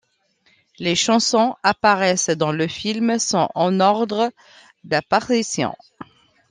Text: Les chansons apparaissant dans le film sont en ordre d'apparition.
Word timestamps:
Les 0.79 0.95
chansons 0.95 1.55
apparaissant 1.61 2.35
dans 2.35 2.51
le 2.51 2.65
film 2.67 3.19
sont 3.19 3.49
en 3.53 3.79
ordre 3.79 4.31
d'apparition. 4.83 5.75